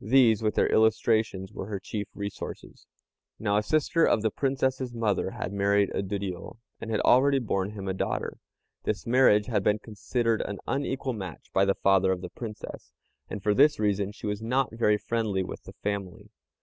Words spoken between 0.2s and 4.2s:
with their illustrations, were her chief resources. Now a sister